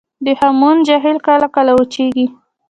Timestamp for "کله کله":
1.27-1.71